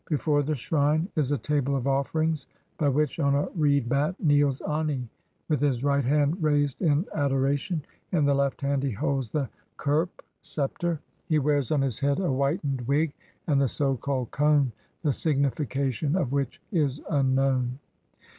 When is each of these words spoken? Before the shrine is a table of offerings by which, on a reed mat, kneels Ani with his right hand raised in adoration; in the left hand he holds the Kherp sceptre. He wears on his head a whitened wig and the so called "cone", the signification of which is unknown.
Before 0.09 0.41
the 0.41 0.55
shrine 0.55 1.09
is 1.15 1.31
a 1.31 1.37
table 1.37 1.75
of 1.75 1.85
offerings 1.85 2.47
by 2.79 2.89
which, 2.89 3.19
on 3.19 3.35
a 3.35 3.49
reed 3.49 3.87
mat, 3.87 4.15
kneels 4.19 4.59
Ani 4.61 5.07
with 5.47 5.61
his 5.61 5.83
right 5.83 6.03
hand 6.03 6.41
raised 6.41 6.81
in 6.81 7.05
adoration; 7.13 7.83
in 8.11 8.25
the 8.25 8.33
left 8.33 8.61
hand 8.61 8.81
he 8.81 8.89
holds 8.89 9.29
the 9.29 9.47
Kherp 9.77 10.23
sceptre. 10.41 11.01
He 11.27 11.37
wears 11.37 11.69
on 11.69 11.83
his 11.83 11.99
head 11.99 12.17
a 12.19 12.27
whitened 12.29 12.81
wig 12.87 13.13
and 13.45 13.61
the 13.61 13.67
so 13.67 13.95
called 13.95 14.31
"cone", 14.31 14.71
the 15.03 15.13
signification 15.13 16.15
of 16.15 16.31
which 16.31 16.59
is 16.71 16.99
unknown. 17.07 17.77